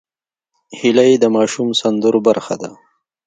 [0.79, 2.69] هیلۍ د ماشوم سندرو برخه ده